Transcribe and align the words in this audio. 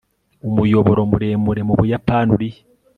umuyoboro 0.47 1.01
muremure 1.11 1.61
mu 1.67 1.73
buyapani 1.79 2.29
urihe 2.35 2.61